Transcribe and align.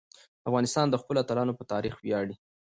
افغانستان 0.49 0.85
د 0.89 0.95
خپلو 1.01 1.21
اتلانو 1.21 1.57
په 1.59 1.63
تاریخ 1.71 1.93
ویاړي. 1.99 2.35